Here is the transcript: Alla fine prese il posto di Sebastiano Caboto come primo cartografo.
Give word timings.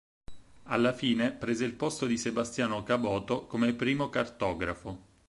Alla 0.63 0.93
fine 0.93 1.31
prese 1.31 1.63
il 1.63 1.75
posto 1.75 2.07
di 2.07 2.17
Sebastiano 2.17 2.81
Caboto 2.81 3.45
come 3.45 3.71
primo 3.73 4.09
cartografo. 4.09 5.09